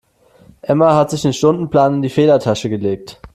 [0.63, 3.19] Emma hat sich den Stundenplan in die Federtasche gelegt.